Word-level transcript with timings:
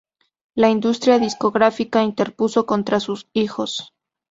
la 0.55 0.71
industria 0.71 1.19
discográfica 1.19 2.01
interpuso 2.01 2.65
contra 2.65 2.99
sus 2.99 3.29
hijos 3.33 3.93